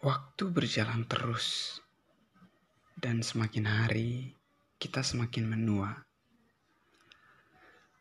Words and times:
Waktu 0.00 0.48
berjalan 0.48 1.04
terus, 1.04 1.76
dan 2.96 3.20
semakin 3.20 3.68
hari 3.68 4.32
kita 4.80 5.04
semakin 5.04 5.44
menua. 5.44 5.92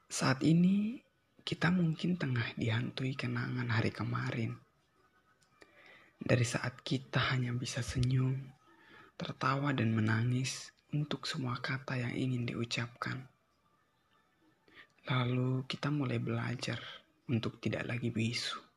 Saat 0.08 0.48
ini, 0.48 1.04
kita 1.44 1.68
mungkin 1.68 2.16
tengah 2.16 2.56
dihantui 2.56 3.20
kenangan 3.20 3.68
hari 3.68 3.92
kemarin. 3.92 4.56
Dari 6.16 6.48
saat 6.48 6.80
kita 6.88 7.36
hanya 7.36 7.52
bisa 7.52 7.84
senyum, 7.84 8.48
tertawa, 9.20 9.76
dan 9.76 9.92
menangis 9.92 10.72
untuk 10.96 11.28
semua 11.28 11.60
kata 11.60 12.00
yang 12.00 12.16
ingin 12.16 12.48
diucapkan. 12.48 13.28
Lalu 15.04 15.68
kita 15.68 15.92
mulai 15.92 16.24
belajar 16.24 16.80
untuk 17.28 17.60
tidak 17.60 17.92
lagi 17.92 18.08
bisu. 18.08 18.69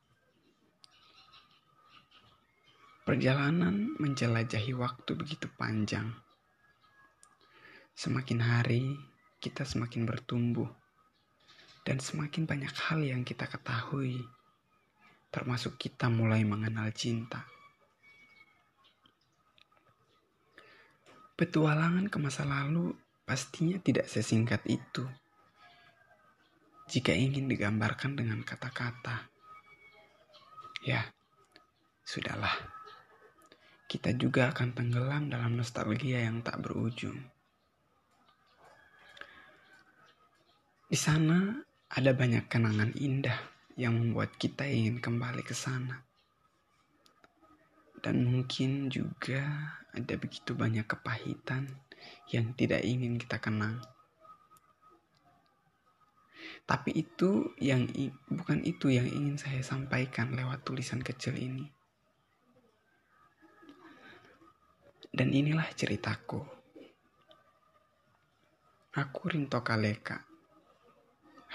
Perjalanan 3.02 3.98
menjelajahi 3.98 4.79
waktu 4.79 5.19
begitu 5.19 5.51
panjang. 5.59 6.15
Semakin 7.98 8.38
hari, 8.38 8.95
kita 9.42 9.66
semakin 9.66 10.06
bertumbuh, 10.06 10.70
dan 11.83 11.98
semakin 11.98 12.47
banyak 12.47 12.70
hal 12.70 13.02
yang 13.02 13.27
kita 13.27 13.51
ketahui, 13.51 14.23
termasuk 15.34 15.83
kita 15.83 16.06
mulai 16.06 16.47
mengenal 16.47 16.95
cinta. 16.95 17.42
Petualangan 21.34 22.06
ke 22.06 22.23
masa 22.23 22.47
lalu 22.47 22.95
pastinya 23.27 23.83
tidak 23.83 24.06
sesingkat 24.06 24.62
itu. 24.70 25.03
Jika 26.87 27.11
ingin 27.11 27.50
digambarkan 27.50 28.14
dengan 28.14 28.47
kata-kata, 28.47 29.27
ya, 30.87 31.03
sudahlah 32.06 32.81
kita 33.93 34.17
juga 34.17 34.48
akan 34.48 34.73
tenggelam 34.73 35.29
dalam 35.29 35.61
nostalgia 35.61 36.25
yang 36.25 36.41
tak 36.41 36.65
berujung. 36.65 37.21
Di 40.89 40.97
sana 40.97 41.61
ada 41.93 42.17
banyak 42.17 42.48
kenangan 42.48 42.97
indah 42.97 43.37
yang 43.77 44.01
membuat 44.01 44.33
kita 44.41 44.65
ingin 44.65 44.97
kembali 44.97 45.45
ke 45.45 45.53
sana. 45.53 46.01
Dan 48.01 48.25
mungkin 48.25 48.89
juga 48.89 49.77
ada 49.93 50.15
begitu 50.17 50.57
banyak 50.57 50.89
kepahitan 50.89 51.69
yang 52.33 52.57
tidak 52.57 52.81
ingin 52.89 53.20
kita 53.20 53.45
kenang. 53.45 53.77
Tapi 56.65 56.97
itu 56.97 57.53
yang 57.61 57.93
bukan 58.33 58.65
itu 58.65 58.89
yang 58.89 59.05
ingin 59.05 59.37
saya 59.37 59.61
sampaikan 59.61 60.33
lewat 60.33 60.65
tulisan 60.65 61.05
kecil 61.05 61.37
ini. 61.37 61.81
Dan 65.12 65.28
inilah 65.28 65.68
ceritaku. 65.77 66.41
Aku 68.96 69.22
Rinto 69.28 69.60
Kaleka. 69.60 70.24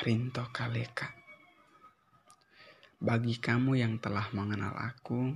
Rinto 0.06 0.46
Kaleka. 0.54 1.10
Bagi 3.02 3.42
kamu 3.42 3.82
yang 3.82 3.98
telah 3.98 4.30
mengenal 4.38 4.78
aku, 4.78 5.34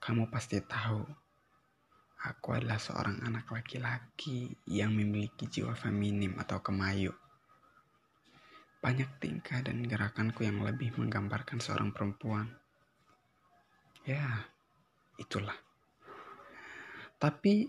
kamu 0.00 0.32
pasti 0.32 0.64
tahu 0.64 1.04
aku 2.24 2.56
adalah 2.56 2.80
seorang 2.80 3.20
anak 3.20 3.52
laki-laki 3.52 4.48
yang 4.64 4.96
memiliki 4.96 5.44
jiwa 5.44 5.76
feminim 5.76 6.40
atau 6.40 6.64
kemayu. 6.64 7.12
Banyak 8.80 9.20
tingkah 9.20 9.60
dan 9.60 9.84
gerakanku 9.84 10.40
yang 10.48 10.64
lebih 10.64 10.96
menggambarkan 10.96 11.60
seorang 11.60 11.92
perempuan. 11.92 12.48
Ya, 14.08 14.48
itulah. 15.20 15.56
Tapi 17.24 17.64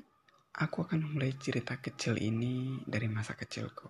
aku 0.59 0.84
akan 0.84 1.16
mulai 1.16 1.31
cerita 1.39 1.80
kecil 1.80 2.19
ini 2.19 2.84
dari 2.84 3.07
masa 3.07 3.40
kecilku. 3.40 3.88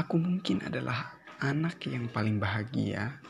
Aku 0.00 0.16
mungkin 0.16 0.64
adalah 0.64 1.20
anak 1.44 1.76
yang 1.84 2.08
paling 2.08 2.40
bahagia 2.40 3.20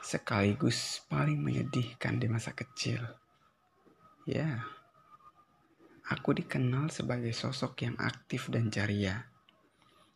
sekaligus 0.00 1.04
paling 1.12 1.36
menyedihkan 1.36 2.16
di 2.16 2.32
masa 2.32 2.56
kecil. 2.56 3.04
Ya, 4.24 4.64
aku 6.08 6.32
dikenal 6.32 6.88
sebagai 6.88 7.36
sosok 7.36 7.84
yang 7.84 8.00
aktif 8.00 8.48
dan 8.48 8.72
ceria. 8.72 9.20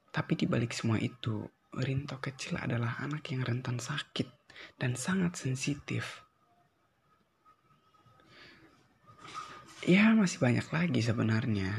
Tapi 0.08 0.32
di 0.32 0.48
balik 0.48 0.72
semua 0.72 0.96
itu, 0.96 1.44
Rinto 1.76 2.16
kecil 2.24 2.56
adalah 2.56 2.96
anak 3.04 3.28
yang 3.28 3.44
rentan 3.44 3.84
sakit 3.84 4.32
dan 4.80 4.96
sangat 4.96 5.36
sensitif. 5.36 6.24
Ya 9.80 10.12
masih 10.12 10.44
banyak 10.44 10.68
lagi 10.76 11.00
sebenarnya. 11.00 11.72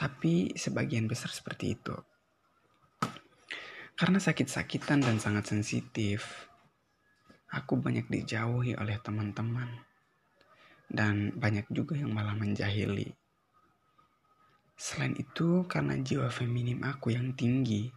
Tapi 0.00 0.56
sebagian 0.56 1.04
besar 1.04 1.28
seperti 1.28 1.76
itu. 1.76 1.92
Karena 3.92 4.16
sakit-sakitan 4.16 5.04
dan 5.04 5.20
sangat 5.20 5.52
sensitif, 5.52 6.48
aku 7.52 7.76
banyak 7.76 8.08
dijauhi 8.08 8.72
oleh 8.80 8.96
teman-teman. 9.04 9.68
Dan 10.88 11.36
banyak 11.36 11.68
juga 11.68 12.00
yang 12.00 12.16
malah 12.16 12.32
menjahili. 12.32 13.12
Selain 14.72 15.12
itu, 15.12 15.68
karena 15.68 16.00
jiwa 16.00 16.32
feminim 16.32 16.80
aku 16.80 17.12
yang 17.12 17.36
tinggi, 17.36 17.92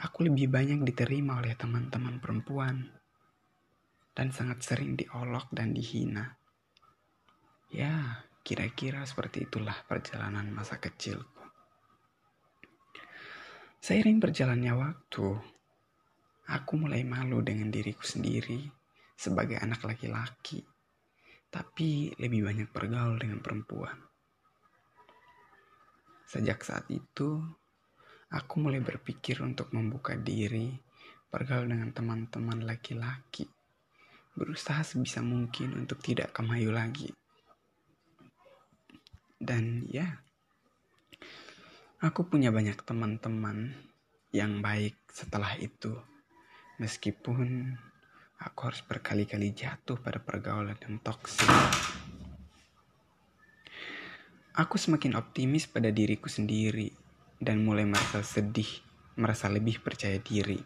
aku 0.00 0.24
lebih 0.24 0.48
banyak 0.48 0.88
diterima 0.88 1.44
oleh 1.44 1.52
teman-teman 1.52 2.16
perempuan. 2.16 2.80
Dan 4.16 4.32
sangat 4.32 4.64
sering 4.64 4.96
diolok 4.96 5.52
dan 5.52 5.76
dihina. 5.76 6.45
Ya, 7.76 8.24
kira-kira 8.40 9.04
seperti 9.04 9.44
itulah 9.44 9.76
perjalanan 9.84 10.48
masa 10.48 10.80
kecilku. 10.80 11.44
Seiring 13.84 14.16
berjalannya 14.16 14.72
waktu, 14.72 15.36
aku 16.48 16.72
mulai 16.80 17.04
malu 17.04 17.44
dengan 17.44 17.68
diriku 17.68 18.00
sendiri 18.00 18.64
sebagai 19.12 19.60
anak 19.60 19.84
laki-laki, 19.84 20.64
tapi 21.52 22.16
lebih 22.16 22.48
banyak 22.48 22.72
bergaul 22.72 23.20
dengan 23.20 23.44
perempuan. 23.44 24.00
Sejak 26.24 26.64
saat 26.64 26.88
itu, 26.88 27.44
aku 28.32 28.54
mulai 28.56 28.80
berpikir 28.80 29.44
untuk 29.44 29.76
membuka 29.76 30.16
diri, 30.16 30.72
bergaul 31.28 31.68
dengan 31.68 31.92
teman-teman 31.92 32.64
laki-laki, 32.64 33.44
berusaha 34.32 34.80
sebisa 34.80 35.20
mungkin 35.20 35.76
untuk 35.76 36.00
tidak 36.00 36.32
kemayu 36.32 36.72
lagi. 36.72 37.12
Dan 39.46 39.86
ya, 39.86 40.26
aku 42.02 42.26
punya 42.26 42.50
banyak 42.50 42.82
teman-teman 42.82 43.78
yang 44.34 44.58
baik 44.58 44.98
setelah 45.06 45.54
itu. 45.62 45.94
Meskipun 46.82 47.70
aku 48.42 48.60
harus 48.66 48.82
berkali-kali 48.82 49.54
jatuh 49.54 50.02
pada 50.02 50.18
pergaulan 50.18 50.74
yang 50.82 50.98
toksik. 50.98 51.46
Aku 54.58 54.82
semakin 54.82 55.14
optimis 55.14 55.70
pada 55.70 55.94
diriku 55.94 56.26
sendiri 56.26 56.90
dan 57.38 57.62
mulai 57.62 57.86
merasa 57.86 58.26
sedih, 58.26 58.82
merasa 59.14 59.46
lebih 59.46 59.78
percaya 59.78 60.18
diri. 60.18 60.58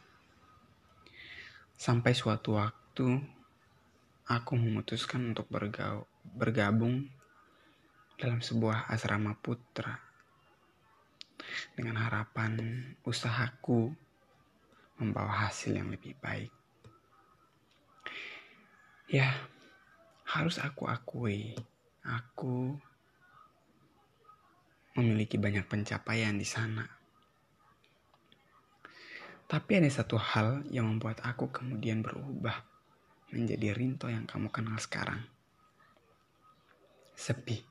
Sampai 1.76 2.16
suatu 2.16 2.56
waktu, 2.56 3.20
aku 4.24 4.52
memutuskan 4.56 5.36
untuk 5.36 5.52
bergabung 6.32 7.19
dalam 8.20 8.44
sebuah 8.44 8.92
asrama 8.92 9.32
putra 9.40 9.96
dengan 11.72 11.96
harapan 12.04 12.60
usahaku 13.08 13.96
membawa 15.00 15.48
hasil 15.48 15.72
yang 15.72 15.88
lebih 15.88 16.12
baik. 16.20 16.52
Ya, 19.08 19.32
harus 20.28 20.60
aku 20.60 20.84
akui, 20.86 21.56
aku 22.04 22.76
memiliki 25.00 25.40
banyak 25.40 25.64
pencapaian 25.64 26.36
di 26.36 26.44
sana. 26.44 26.84
Tapi 29.48 29.80
ada 29.80 29.90
satu 29.90 30.20
hal 30.20 30.62
yang 30.70 30.86
membuat 30.86 31.24
aku 31.26 31.50
kemudian 31.50 32.04
berubah 32.04 32.62
menjadi 33.34 33.74
Rinto 33.74 34.06
yang 34.06 34.28
kamu 34.28 34.52
kenal 34.52 34.78
sekarang. 34.78 35.24
Sepi. 37.16 37.69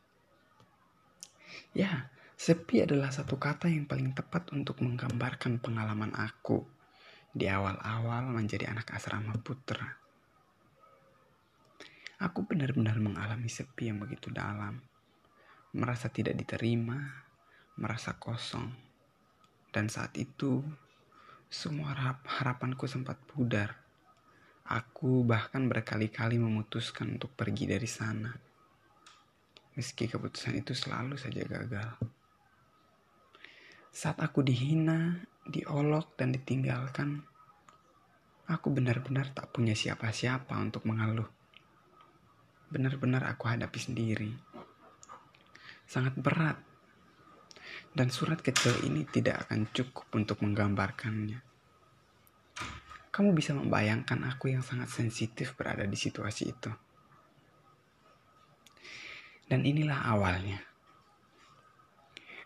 Ya, 1.75 2.11
sepi 2.35 2.83
adalah 2.83 3.11
satu 3.13 3.39
kata 3.39 3.71
yang 3.71 3.85
paling 3.85 4.15
tepat 4.15 4.51
untuk 4.55 4.81
menggambarkan 4.83 5.59
pengalaman 5.59 6.11
aku 6.15 6.65
di 7.29 7.45
awal-awal 7.45 8.25
menjadi 8.33 8.73
anak 8.73 8.89
asrama 8.93 9.37
putra. 9.39 9.99
Aku 12.19 12.43
benar-benar 12.43 12.99
mengalami 12.99 13.47
sepi 13.47 13.87
yang 13.87 14.03
begitu 14.03 14.27
dalam, 14.27 14.83
merasa 15.71 16.11
tidak 16.11 16.35
diterima, 16.35 16.99
merasa 17.79 18.19
kosong. 18.19 18.67
Dan 19.71 19.87
saat 19.87 20.17
itu, 20.19 20.59
semua 21.47 21.95
harap 21.95 22.27
harapanku 22.27 22.91
sempat 22.91 23.15
pudar. 23.23 23.79
Aku 24.67 25.23
bahkan 25.23 25.65
berkali-kali 25.71 26.35
memutuskan 26.37 27.15
untuk 27.15 27.31
pergi 27.33 27.65
dari 27.71 27.87
sana. 27.87 28.48
Meski 29.79 30.11
keputusan 30.11 30.59
itu 30.59 30.75
selalu 30.75 31.15
saja 31.15 31.39
gagal. 31.47 31.95
Saat 33.95 34.19
aku 34.19 34.43
dihina, 34.43 35.23
diolok, 35.47 36.19
dan 36.19 36.35
ditinggalkan, 36.35 37.23
aku 38.51 38.75
benar-benar 38.75 39.31
tak 39.31 39.55
punya 39.55 39.71
siapa-siapa 39.71 40.51
untuk 40.59 40.83
mengeluh. 40.83 41.31
Benar-benar 42.67 43.23
aku 43.31 43.47
hadapi 43.47 43.79
sendiri. 43.79 44.35
Sangat 45.87 46.19
berat. 46.19 46.59
Dan 47.95 48.11
surat 48.11 48.43
kecil 48.43 48.83
ini 48.83 49.07
tidak 49.07 49.47
akan 49.47 49.71
cukup 49.71 50.11
untuk 50.11 50.43
menggambarkannya. 50.43 51.39
Kamu 53.15 53.31
bisa 53.31 53.55
membayangkan 53.55 54.27
aku 54.27 54.51
yang 54.51 54.59
sangat 54.59 54.91
sensitif 54.91 55.55
berada 55.55 55.87
di 55.87 55.95
situasi 55.95 56.51
itu. 56.51 56.88
Dan 59.49 59.65
inilah 59.65 60.05
awalnya. 60.13 60.61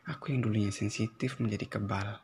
Aku 0.07 0.31
yang 0.31 0.39
dulunya 0.39 0.71
sensitif 0.71 1.35
menjadi 1.43 1.75
kebal. 1.75 2.23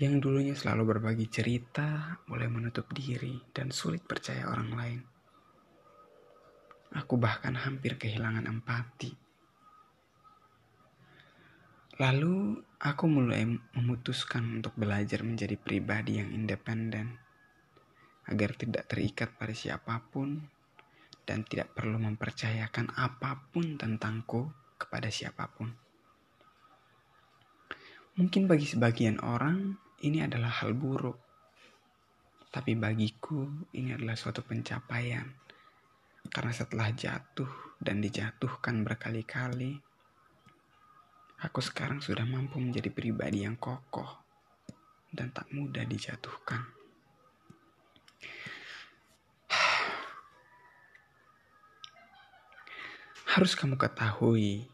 Yang 0.00 0.14
dulunya 0.24 0.56
selalu 0.56 0.96
berbagi 0.96 1.28
cerita, 1.28 2.16
mulai 2.24 2.48
menutup 2.48 2.88
diri 2.88 3.36
dan 3.52 3.68
sulit 3.68 4.00
percaya 4.00 4.48
orang 4.48 4.70
lain. 4.72 5.00
Aku 6.96 7.20
bahkan 7.20 7.52
hampir 7.52 8.00
kehilangan 8.00 8.48
empati. 8.48 9.12
Lalu 12.00 12.64
aku 12.80 13.04
mulai 13.12 13.44
memutuskan 13.76 14.56
untuk 14.56 14.72
belajar 14.80 15.20
menjadi 15.20 15.60
pribadi 15.60 16.16
yang 16.16 16.32
independen 16.32 17.20
agar 18.24 18.56
tidak 18.56 18.88
terikat 18.88 19.36
pada 19.36 19.52
siapa 19.52 20.00
pun 20.08 20.48
dan 21.22 21.46
tidak 21.46 21.74
perlu 21.74 21.98
mempercayakan 21.98 22.94
apa 22.98 23.38
pun 23.50 23.78
tentangku 23.78 24.50
kepada 24.78 25.08
siapa 25.08 25.46
pun. 25.50 25.70
Mungkin 28.18 28.44
bagi 28.44 28.68
sebagian 28.68 29.22
orang 29.24 29.78
ini 30.04 30.20
adalah 30.20 30.52
hal 30.60 30.76
buruk, 30.76 31.16
tapi 32.52 32.76
bagiku 32.76 33.48
ini 33.72 33.96
adalah 33.96 34.18
suatu 34.18 34.44
pencapaian 34.44 35.24
karena 36.28 36.52
setelah 36.52 36.92
jatuh 36.92 37.78
dan 37.80 37.98
dijatuhkan 37.98 38.84
berkali-kali 38.84 39.80
Aku 41.42 41.58
sekarang 41.58 41.98
sudah 41.98 42.22
mampu 42.22 42.62
menjadi 42.62 42.86
pribadi 42.94 43.42
yang 43.42 43.58
kokoh 43.58 44.22
dan 45.10 45.34
tak 45.34 45.50
mudah 45.50 45.82
dijatuhkan. 45.82 46.81
Harus 53.32 53.56
kamu 53.56 53.80
ketahui, 53.80 54.68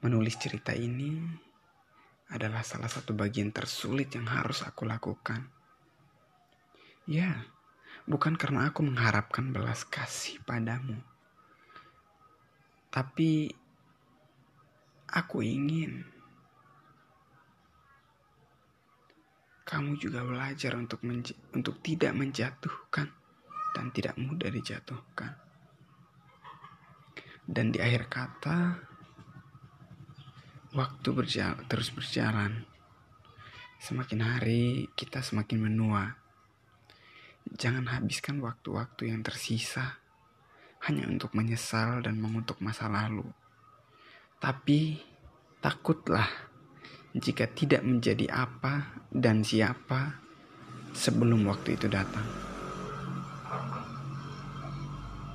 menulis 0.00 0.40
cerita 0.40 0.72
ini 0.72 1.20
adalah 2.32 2.64
salah 2.64 2.88
satu 2.88 3.12
bagian 3.12 3.52
tersulit 3.52 4.08
yang 4.16 4.24
harus 4.24 4.64
aku 4.64 4.88
lakukan. 4.88 5.52
Ya, 7.04 7.44
bukan 8.08 8.40
karena 8.40 8.72
aku 8.72 8.80
mengharapkan 8.86 9.52
belas 9.52 9.84
kasih 9.84 10.40
padamu, 10.48 10.96
tapi 12.88 13.52
Aku 15.10 15.42
ingin 15.42 16.06
kamu 19.66 19.98
juga 19.98 20.22
belajar 20.22 20.78
untuk 20.78 21.02
untuk 21.50 21.82
tidak 21.82 22.14
menjatuhkan 22.14 23.10
dan 23.74 23.90
tidak 23.90 24.14
mudah 24.14 24.46
dijatuhkan. 24.54 25.34
Dan 27.50 27.74
di 27.74 27.82
akhir 27.82 28.06
kata, 28.06 28.58
waktu 30.70 31.08
berjalan, 31.10 31.66
terus 31.66 31.90
berjalan. 31.90 32.62
Semakin 33.82 34.20
hari 34.22 34.86
kita 34.94 35.18
semakin 35.18 35.58
menua. 35.58 36.14
Jangan 37.50 37.90
habiskan 37.90 38.38
waktu-waktu 38.38 39.10
yang 39.10 39.26
tersisa 39.26 39.98
hanya 40.86 41.10
untuk 41.10 41.34
menyesal 41.34 42.06
dan 42.06 42.22
mengutuk 42.22 42.62
masa 42.62 42.86
lalu. 42.86 43.26
Tapi 44.38 45.02
takutlah 45.58 46.30
jika 47.10 47.50
tidak 47.50 47.82
menjadi 47.82 48.30
apa 48.30 49.02
dan 49.10 49.42
siapa 49.42 50.22
sebelum 50.94 51.50
waktu 51.50 51.74
itu 51.74 51.90
datang. 51.90 52.49